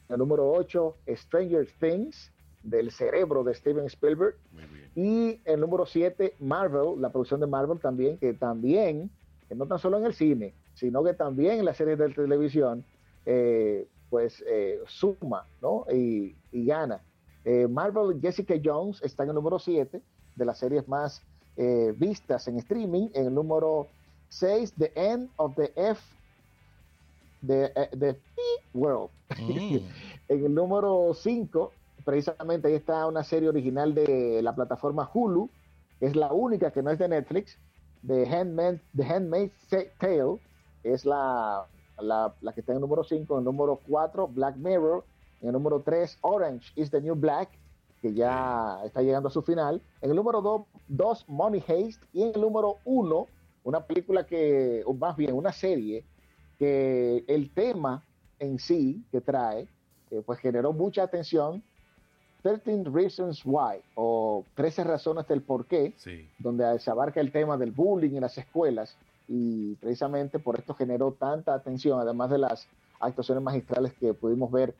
El 0.07 0.17
número 0.17 0.49
8, 0.49 0.95
Stranger 1.09 1.67
Things, 1.77 2.31
del 2.63 2.89
cerebro 2.89 3.43
de 3.43 3.53
Steven 3.53 3.85
Spielberg. 3.87 4.35
Y 4.95 5.41
el 5.43 5.59
número 5.59 5.85
7, 5.85 6.35
Marvel, 6.39 7.01
la 7.01 7.09
producción 7.09 7.41
de 7.41 7.47
Marvel 7.47 7.79
también, 7.79 8.17
que 8.17 8.33
también 8.33 9.11
que 9.49 9.55
no 9.55 9.65
tan 9.65 9.77
solo 9.77 9.97
en 9.97 10.05
el 10.05 10.13
cine, 10.13 10.53
sino 10.73 11.03
que 11.03 11.13
también 11.13 11.59
en 11.59 11.65
las 11.65 11.75
series 11.75 11.97
de 11.97 12.07
televisión, 12.13 12.85
eh, 13.25 13.89
pues 14.09 14.41
eh, 14.47 14.79
suma 14.87 15.45
¿no? 15.61 15.85
y, 15.91 16.33
gana. 16.53 17.01
Eh, 17.43 17.67
Marvel 17.67 18.21
Jessica 18.21 18.55
Jones 18.63 19.01
está 19.03 19.23
en 19.23 19.29
el 19.29 19.35
número 19.35 19.59
7 19.59 20.01
de 20.35 20.45
las 20.45 20.59
series 20.59 20.87
más 20.87 21.21
vistas 21.97 22.47
en 22.47 22.57
streaming. 22.57 23.09
En 23.13 23.27
el 23.27 23.33
número 23.33 23.87
6, 24.29 24.73
The 24.77 24.91
End 24.95 25.29
of 25.37 25.55
the 25.55 25.71
F, 25.75 26.01
The, 27.45 27.71
the 27.97 28.17
World. 28.73 29.09
Mm. 29.37 29.77
en 30.29 30.45
el 30.45 30.53
número 30.53 31.13
5, 31.13 31.71
precisamente 32.05 32.67
ahí 32.67 32.75
está 32.75 33.05
una 33.07 33.23
serie 33.23 33.49
original 33.49 33.93
de 33.93 34.41
la 34.41 34.55
plataforma 34.55 35.09
Hulu, 35.13 35.49
que 35.99 36.05
es 36.05 36.15
la 36.15 36.31
única 36.31 36.71
que 36.71 36.81
no 36.81 36.91
es 36.91 36.99
de 36.99 37.07
Netflix, 37.07 37.57
The, 38.07 38.25
Handmaid, 38.25 38.79
The 38.95 39.03
Handmaid's 39.03 39.53
Tale 39.99 40.39
es 40.83 41.05
la, 41.05 41.65
la, 41.99 42.33
que 42.53 42.61
está 42.61 42.71
en 42.71 42.77
el 42.77 42.81
número 42.81 43.03
5. 43.03 43.33
En 43.33 43.39
el 43.39 43.45
número 43.45 43.79
4, 43.87 44.27
Black 44.27 44.55
Mirror. 44.55 45.03
En 45.41 45.47
el 45.47 45.53
número 45.53 45.81
3, 45.81 46.17
Orange 46.21 46.71
is 46.75 46.89
the 46.91 47.01
New 47.01 47.15
Black, 47.15 47.49
que 48.01 48.13
ya 48.13 48.79
está 48.85 49.01
llegando 49.01 49.29
a 49.29 49.31
su 49.31 49.41
final. 49.41 49.81
En 50.01 50.09
el 50.09 50.15
número 50.15 50.67
2, 50.87 51.25
Money 51.27 51.61
Haste. 51.61 52.05
Y 52.13 52.23
en 52.23 52.31
el 52.35 52.41
número 52.41 52.77
1, 52.85 53.27
una 53.63 53.81
película 53.81 54.25
que, 54.25 54.83
o 54.85 54.93
más 54.93 55.15
bien 55.15 55.33
una 55.33 55.51
serie, 55.51 56.03
que 56.57 57.23
el 57.27 57.51
tema 57.51 58.03
en 58.39 58.59
sí 58.59 59.03
que 59.11 59.21
trae, 59.21 59.67
eh, 60.11 60.21
pues 60.25 60.39
generó 60.39 60.73
mucha 60.73 61.03
atención 61.03 61.63
13 62.41 62.85
Reasons 62.85 63.41
Why 63.45 63.81
o 63.95 64.45
13 64.55 64.83
razones 64.85 65.27
del 65.27 65.41
por 65.41 65.65
qué, 65.65 65.93
donde 66.37 66.79
se 66.79 66.89
abarca 66.89 67.19
el 67.19 67.31
tema 67.31 67.57
del 67.57 67.71
bullying 67.71 68.15
en 68.15 68.21
las 68.21 68.37
escuelas 68.37 68.95
y 69.27 69.75
precisamente 69.75 70.39
por 70.39 70.57
esto 70.57 70.73
generó 70.73 71.11
tanta 71.11 71.53
atención, 71.53 71.99
además 71.99 72.31
de 72.31 72.39
las 72.39 72.67
actuaciones 72.99 73.43
magistrales 73.43 73.93
que 73.93 74.13
pudimos 74.13 74.51
ver 74.51 74.73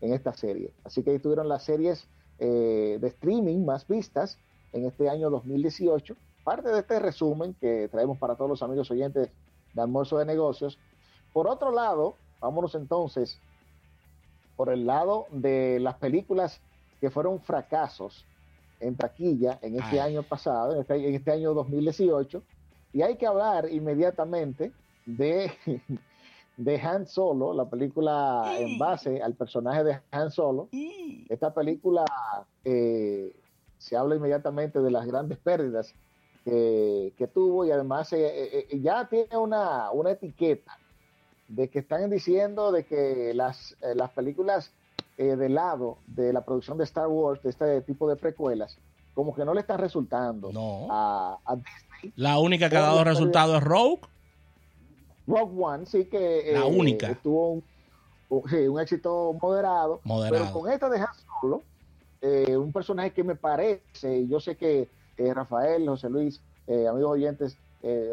en 0.00 0.12
esta 0.12 0.32
serie. 0.34 0.72
Así 0.84 1.02
que 1.02 1.10
ahí 1.10 1.18
tuvieron 1.18 1.48
las 1.48 1.64
series 1.64 2.06
eh, 2.46 2.98
de 3.00 3.08
streaming 3.08 3.64
más 3.64 3.88
vistas 3.88 4.38
en 4.74 4.84
este 4.84 5.08
año 5.08 5.30
2018. 5.30 6.14
Parte 6.44 6.68
de 6.68 6.80
este 6.80 6.98
resumen 6.98 7.54
que 7.58 7.88
traemos 7.88 8.18
para 8.18 8.34
todos 8.34 8.50
los 8.50 8.62
amigos 8.62 8.90
oyentes 8.90 9.30
de 9.72 9.80
Almuerzo 9.80 10.18
de 10.18 10.26
Negocios. 10.26 10.78
Por 11.32 11.48
otro 11.48 11.72
lado, 11.72 12.16
vámonos 12.40 12.74
entonces 12.74 13.40
por 14.56 14.68
el 14.68 14.84
lado 14.84 15.26
de 15.30 15.80
las 15.80 15.94
películas 15.94 16.60
que 17.00 17.08
fueron 17.08 17.40
fracasos 17.40 18.26
en 18.78 18.94
taquilla 18.94 19.58
en 19.62 19.80
este 19.80 19.98
año 19.98 20.22
pasado, 20.22 20.78
este, 20.78 20.96
en 20.96 21.14
este, 21.14 21.32
año 21.32 21.54
2018, 21.54 22.42
y 22.92 23.00
hay 23.00 23.16
que 23.16 23.26
hablar 23.26 23.70
inmediatamente 23.70 24.70
de 25.06 25.50
de 26.56 26.80
Han 26.80 27.06
Solo, 27.06 27.52
la 27.52 27.68
película 27.68 28.54
en 28.58 28.78
base 28.78 29.22
al 29.22 29.34
personaje 29.34 29.84
de 29.84 30.00
Han 30.10 30.30
Solo. 30.30 30.68
Esta 31.28 31.52
película 31.52 32.04
eh, 32.64 33.34
se 33.78 33.96
habla 33.96 34.16
inmediatamente 34.16 34.80
de 34.80 34.90
las 34.90 35.06
grandes 35.06 35.38
pérdidas 35.38 35.94
que, 36.44 37.30
tuvo 37.32 37.64
y 37.64 37.70
además 37.70 38.12
eh, 38.12 38.66
eh, 38.70 38.80
ya 38.80 39.08
tiene 39.08 39.36
una, 39.36 39.90
una, 39.90 40.10
etiqueta 40.10 40.78
de 41.48 41.70
que 41.70 41.78
están 41.78 42.10
diciendo 42.10 42.70
de 42.70 42.84
que 42.84 43.32
las, 43.34 43.76
las 43.94 44.10
películas 44.10 44.70
de 45.16 45.48
lado 45.48 45.98
de 46.06 46.32
la 46.32 46.44
producción 46.44 46.76
de 46.76 46.84
Star 46.84 47.06
Wars, 47.06 47.42
de 47.42 47.50
este 47.50 47.80
tipo 47.82 48.08
de 48.08 48.16
precuelas, 48.16 48.76
como 49.14 49.34
que 49.34 49.44
no 49.44 49.54
le 49.54 49.60
están 49.60 49.78
resultando 49.78 50.50
a, 50.90 51.38
Disney. 51.56 52.12
La 52.16 52.38
única 52.38 52.68
que 52.68 52.76
ha 52.76 52.82
dado 52.82 53.04
resultado 53.04 53.56
es 53.56 53.62
Rogue. 53.62 54.00
Rogue 55.26 55.54
One, 55.56 55.86
sí 55.86 56.04
que 56.06 56.50
la 56.52 56.66
eh, 56.66 56.78
única. 56.78 57.14
tuvo 57.22 57.62
un, 58.28 58.80
éxito 58.80 59.36
moderado, 59.40 60.00
moderado, 60.04 60.44
pero 60.44 60.60
con 60.60 60.72
esta 60.72 60.88
de 60.88 60.98
Han 60.98 61.06
Solo, 61.40 61.62
eh, 62.20 62.56
un 62.56 62.72
personaje 62.72 63.12
que 63.12 63.24
me 63.24 63.36
parece, 63.36 64.26
yo 64.26 64.40
sé 64.40 64.56
que 64.56 64.88
eh, 65.16 65.34
Rafael, 65.34 65.88
José 65.88 66.10
Luis, 66.10 66.40
amigos 66.66 67.12
oyentes, 67.12 67.58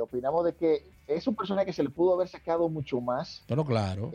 opinamos 0.01 0.43
de 0.43 0.53
que 0.53 0.85
es 1.07 1.25
un 1.27 1.35
personaje 1.35 1.67
que 1.67 1.73
se 1.73 1.83
le 1.83 1.89
pudo 1.89 2.13
haber 2.13 2.27
sacado 2.27 2.67
mucho 2.67 2.99
más. 2.99 3.43
Pero 3.47 3.65
claro. 3.65 4.11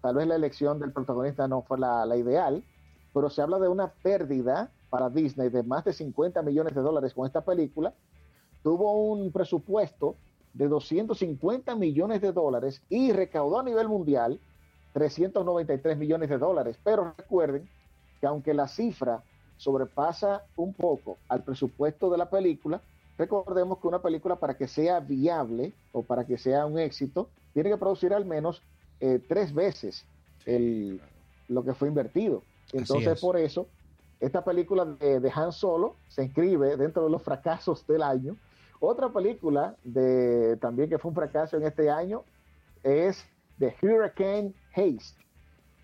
tal 0.00 0.14
vez 0.14 0.26
la 0.26 0.36
elección 0.36 0.80
del 0.80 0.92
protagonista 0.92 1.46
no 1.46 1.62
fue 1.62 1.78
la, 1.78 2.06
la 2.06 2.16
ideal, 2.16 2.64
pero 3.12 3.28
se 3.28 3.42
habla 3.42 3.58
de 3.58 3.68
una 3.68 3.88
pérdida 3.88 4.70
para 4.88 5.10
Disney 5.10 5.50
de 5.50 5.62
más 5.62 5.84
de 5.84 5.92
50 5.92 6.42
millones 6.42 6.74
de 6.74 6.80
dólares 6.80 7.12
con 7.12 7.26
esta 7.26 7.42
película. 7.42 7.92
Tuvo 8.62 8.92
un 8.92 9.30
presupuesto 9.32 10.16
de 10.54 10.68
250 10.68 11.74
millones 11.76 12.20
de 12.20 12.32
dólares 12.32 12.82
y 12.88 13.12
recaudó 13.12 13.60
a 13.60 13.64
nivel 13.64 13.88
mundial 13.88 14.38
393 14.92 15.96
millones 15.96 16.28
de 16.28 16.38
dólares. 16.38 16.76
Pero 16.84 17.14
recuerden 17.16 17.68
que 18.20 18.26
aunque 18.26 18.54
la 18.54 18.68
cifra 18.68 19.22
sobrepasa 19.56 20.42
un 20.56 20.74
poco 20.74 21.18
al 21.28 21.42
presupuesto 21.42 22.10
de 22.10 22.18
la 22.18 22.28
película, 22.28 22.80
recordemos 23.16 23.78
que 23.78 23.88
una 23.88 24.02
película 24.02 24.36
para 24.36 24.54
que 24.54 24.66
sea 24.66 25.00
viable 25.00 25.72
o 25.92 26.02
para 26.02 26.24
que 26.24 26.36
sea 26.36 26.66
un 26.66 26.78
éxito, 26.78 27.28
tiene 27.54 27.70
que 27.70 27.76
producir 27.76 28.12
al 28.12 28.24
menos 28.24 28.62
eh, 29.00 29.20
tres 29.26 29.52
veces 29.54 30.04
el, 30.46 31.00
lo 31.48 31.64
que 31.64 31.74
fue 31.74 31.88
invertido. 31.88 32.42
Entonces, 32.72 33.20
por 33.20 33.36
eso, 33.36 33.66
esta 34.20 34.44
película 34.44 34.84
de, 34.84 35.30
Han 35.34 35.52
Solo 35.52 35.96
se 36.08 36.24
inscribe 36.24 36.76
dentro 36.76 37.04
de 37.04 37.10
los 37.10 37.22
fracasos 37.22 37.86
del 37.86 38.02
año. 38.02 38.36
Otra 38.84 39.12
película 39.12 39.76
de 39.84 40.56
también 40.56 40.88
que 40.88 40.98
fue 40.98 41.10
un 41.10 41.14
fracaso 41.14 41.56
en 41.56 41.62
este 41.62 41.88
año 41.88 42.24
es 42.82 43.24
The 43.60 43.76
Hurricane 43.80 44.54
Haste. 44.74 45.22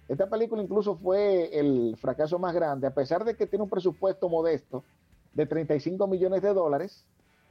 Esta 0.08 0.28
película 0.28 0.60
incluso 0.60 0.96
fue 0.96 1.56
el 1.56 1.96
fracaso 1.96 2.40
más 2.40 2.52
grande, 2.56 2.88
a 2.88 2.94
pesar 2.94 3.24
de 3.24 3.36
que 3.36 3.46
tiene 3.46 3.62
un 3.62 3.70
presupuesto 3.70 4.28
modesto 4.28 4.82
de 5.32 5.46
35 5.46 6.08
millones 6.08 6.42
de 6.42 6.52
dólares, 6.52 7.04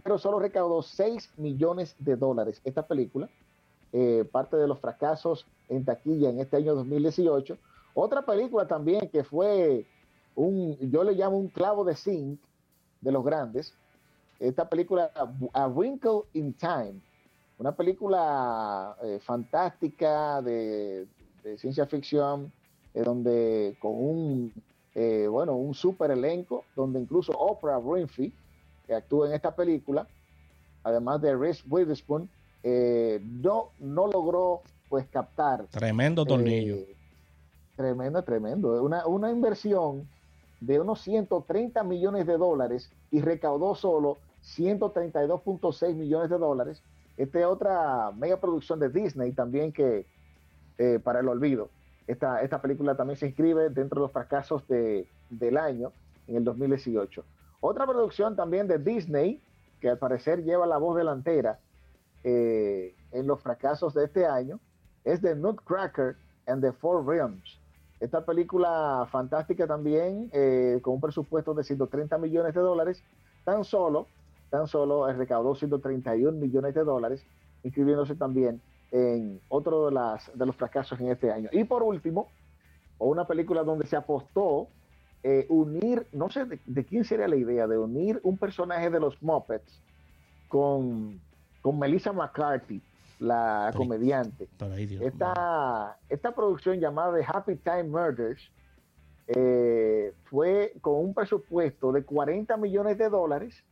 pero 0.03 0.17
solo 0.17 0.37
recaudó 0.37 0.81
6 0.81 1.31
millones 1.37 1.95
de 1.97 2.17
dólares. 2.17 2.59
Esta 2.65 2.85
película, 2.85 3.29
eh, 3.93 4.27
parte 4.29 4.57
de 4.57 4.67
los 4.67 4.81
fracasos 4.81 5.47
en 5.69 5.85
taquilla 5.85 6.29
en 6.29 6.41
este 6.41 6.57
año 6.57 6.75
2018. 6.75 7.57
Otra 7.93 8.25
película 8.25 8.67
también 8.67 9.07
que 9.07 9.23
fue 9.23 9.85
un, 10.35 10.77
yo 10.91 11.05
le 11.05 11.13
llamo 11.13 11.37
un 11.37 11.47
clavo 11.47 11.85
de 11.85 11.95
zinc 11.95 12.37
de 12.99 13.11
los 13.13 13.23
grandes. 13.23 13.73
Esta 14.39 14.69
película, 14.69 15.11
A 15.53 15.67
Wrinkle 15.67 16.21
in 16.33 16.53
Time, 16.53 17.01
una 17.57 17.75
película 17.75 18.95
eh, 19.01 19.19
fantástica 19.19 20.41
de, 20.41 21.07
ciencia 21.57 21.87
ficción, 21.87 22.51
eh, 22.93 23.01
donde 23.01 23.75
con 23.79 23.93
un, 23.93 24.53
eh, 24.93 25.27
bueno, 25.27 25.55
un 25.55 25.73
super 25.73 26.11
elenco, 26.11 26.65
donde 26.75 26.99
incluso 26.99 27.31
Oprah 27.31 27.79
Winfrey, 27.79 28.31
que 28.85 28.93
actúa 28.93 29.27
en 29.27 29.33
esta 29.33 29.55
película, 29.55 30.07
además 30.83 31.21
de 31.21 31.35
Reese 31.35 31.63
Witherspoon, 31.67 32.29
no, 32.63 33.69
no 33.79 34.07
logró 34.07 34.61
pues 34.89 35.07
captar. 35.07 35.65
Tremendo 35.67 36.25
tornillo. 36.25 36.75
tremendo, 37.75 38.21
tremendo. 38.23 38.83
Una, 38.83 39.07
una 39.07 39.31
inversión 39.31 40.07
de 40.59 40.79
unos 40.79 41.01
130 41.01 41.83
millones 41.83 42.27
de 42.27 42.37
dólares 42.37 42.91
y 43.09 43.21
recaudó 43.21 43.73
solo 43.75 44.17
132.6 44.55 45.95
millones 45.95 46.29
de 46.29 46.37
dólares. 46.37 46.81
Esta 47.17 47.39
es 47.39 47.45
otra 47.45 48.11
mega 48.11 48.39
producción 48.39 48.79
de 48.79 48.89
Disney 48.89 49.31
también 49.31 49.71
que 49.71 50.05
eh, 50.77 50.99
para 51.03 51.19
el 51.19 51.27
olvido. 51.27 51.69
Esta, 52.05 52.41
esta 52.41 52.61
película 52.61 52.95
también 52.95 53.17
se 53.17 53.27
inscribe 53.27 53.69
dentro 53.69 53.99
de 53.99 54.05
los 54.05 54.11
fracasos 54.11 54.65
de, 54.67 55.07
del 55.29 55.57
año 55.57 55.91
en 56.27 56.37
el 56.37 56.43
2018. 56.43 57.23
Otra 57.59 57.85
producción 57.85 58.35
también 58.35 58.67
de 58.67 58.77
Disney 58.77 59.41
que 59.81 59.89
al 59.89 59.97
parecer 59.97 60.43
lleva 60.43 60.65
la 60.65 60.77
voz 60.77 60.97
delantera 60.97 61.59
eh, 62.23 62.95
en 63.11 63.27
los 63.27 63.41
fracasos 63.41 63.93
de 63.93 64.05
este 64.05 64.25
año 64.25 64.59
es 65.03 65.21
The 65.21 65.35
Nutcracker 65.35 66.15
and 66.45 66.61
the 66.61 66.71
Four 66.71 67.05
Realms. 67.05 67.59
Esta 67.99 68.25
película 68.25 69.07
fantástica 69.11 69.65
también, 69.65 70.29
eh, 70.33 70.79
con 70.83 70.95
un 70.95 71.01
presupuesto 71.01 71.53
de 71.53 71.63
130 71.63 72.17
millones 72.17 72.53
de 72.53 72.61
dólares, 72.61 73.03
tan 73.43 73.63
solo, 73.63 74.07
tan 74.49 74.67
solo 74.67 75.11
recaudó 75.13 75.55
131 75.55 76.37
millones 76.37 76.73
de 76.73 76.83
dólares, 76.83 77.25
inscribiéndose 77.63 78.15
también 78.15 78.61
en 78.91 79.41
otro 79.49 79.87
de, 79.87 79.91
las, 79.93 80.31
de 80.37 80.45
los 80.45 80.55
fracasos 80.55 80.99
en 80.99 81.09
este 81.09 81.31
año. 81.31 81.49
Y 81.51 81.63
por 81.63 81.83
último, 81.83 82.29
una 82.99 83.25
película 83.25 83.63
donde 83.63 83.85
se 83.85 83.95
apostó 83.95 84.67
eh, 85.23 85.45
unir, 85.49 86.07
no 86.11 86.29
sé 86.29 86.45
de, 86.45 86.85
quién 86.85 87.03
sería 87.03 87.27
la 87.27 87.35
idea, 87.35 87.67
de 87.67 87.77
unir 87.77 88.19
un 88.23 88.37
personaje 88.37 88.89
de 88.89 88.99
los 88.99 89.21
Muppets 89.21 89.81
con, 90.47 91.19
con 91.61 91.77
Melissa 91.79 92.13
McCarthy, 92.13 92.81
la 93.19 93.73
comediante. 93.75 94.47
esta, 95.01 95.97
esta 96.07 96.35
producción 96.35 96.79
llamada 96.79 97.17
The 97.17 97.25
Happy 97.27 97.55
Time 97.55 97.83
Murders 97.85 98.51
eh, 99.27 100.13
fue 100.25 100.73
con 100.81 100.95
un 100.95 101.13
presupuesto 101.13 101.91
de 101.91 102.03
40 102.03 102.55
millones 102.57 102.97
de 102.97 103.09
dólares 103.09 103.63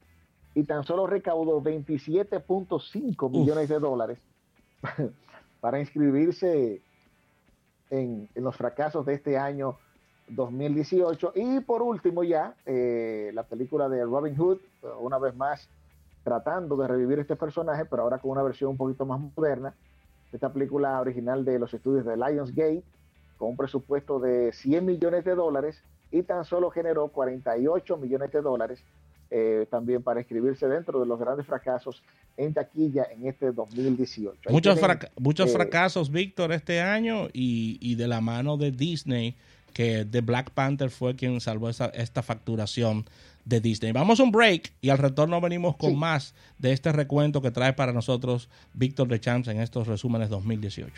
y 0.56 0.64
tan 0.64 0.86
solo 0.86 1.06
recaudó 1.06 1.62
27.5 1.62 3.30
millones 3.30 3.70
de 3.70 3.78
dólares 3.78 4.20
para 5.60 5.80
inscribirse 5.82 6.82
en, 7.90 8.30
los 8.36 8.56
fracasos 8.56 9.06
de 9.06 9.16
este 9.16 9.38
año 9.38 9.78
2018. 10.30 11.34
Y 11.36 11.60
por 11.60 11.82
último 11.82 12.24
ya, 12.24 12.56
eh, 12.66 13.32
la 13.34 13.44
película 13.44 13.90
de 13.90 14.04
Robin 14.06 14.36
Hood, 14.36 14.60
una 15.02 15.20
vez 15.20 15.36
más, 15.36 15.70
tratando 16.24 16.78
de 16.78 16.88
revivir 16.88 17.20
este 17.20 17.36
personaje, 17.36 17.86
pero 17.86 18.04
ahora 18.04 18.18
con 18.18 18.32
una 18.32 18.42
versión 18.42 18.72
un 18.72 18.78
poquito 18.78 19.06
más 19.06 19.20
moderna. 19.20 19.76
Esta 20.32 20.52
película 20.52 21.00
original 21.02 21.44
de 21.44 21.60
los 21.60 21.74
estudios 21.74 22.06
de 22.06 22.16
Lionsgate, 22.16 22.84
con 23.38 23.50
un 23.50 23.58
presupuesto 23.58 24.20
de 24.20 24.54
100 24.54 24.86
millones 24.86 25.26
de 25.26 25.36
dólares 25.36 25.82
y 26.12 26.24
tan 26.24 26.46
solo 26.46 26.72
generó 26.72 27.10
48 27.10 27.98
millones 27.98 28.32
de 28.32 28.42
dólares 28.42 28.84
eh, 29.32 29.66
también 29.70 30.04
para 30.04 30.20
inscribirse 30.20 30.68
dentro 30.68 31.00
de 31.00 31.06
los 31.06 31.20
grandes 31.20 31.46
fracasos 31.46 32.04
en 32.38 32.54
taquilla 32.54 33.08
en 33.12 33.28
este 33.28 33.52
2018. 33.52 34.50
muchos, 34.50 34.80
muchos 35.20 35.50
eh, 35.50 35.54
fracasos, 35.54 36.12
Víctor, 36.12 36.52
este 36.52 36.82
año 36.82 37.28
y, 37.34 37.78
y, 37.82 37.96
de 37.96 38.08
la 38.08 38.22
mano 38.22 38.58
de 38.58 38.72
Disney, 38.72 39.36
que 39.74 40.06
The 40.06 40.22
Black 40.22 40.52
Panther 40.52 40.90
fue 40.90 41.16
quien 41.16 41.42
salvó 41.42 41.70
esa, 41.70 41.88
esta 41.88 42.22
facturación 42.24 43.06
de 43.46 43.62
Disney. 43.62 43.92
Vamos 43.92 44.20
a 44.20 44.24
un 44.24 44.32
break 44.32 44.74
y 44.82 44.90
al 44.90 44.98
retorno 44.98 45.40
venimos 45.42 45.76
con 45.78 45.96
más 45.98 46.34
de 46.58 46.72
este 46.72 46.92
recuento 46.92 47.42
que 47.42 47.52
trae 47.52 47.74
para 47.74 47.94
nosotros 47.94 48.50
Víctor 48.74 49.08
de 49.08 49.20
Champs 49.20 49.48
en 49.48 49.60
estos 49.60 49.88
resúmenes 49.88 50.30
2018. 50.30 50.94